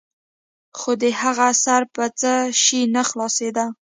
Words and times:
خو 0.77 0.91
د 1.01 1.03
هغه 1.21 1.47
سر 1.63 1.81
په 1.95 2.03
څه 2.19 2.31
شي 2.63 2.81
نه 2.95 3.01
خلاصېده. 3.09 3.65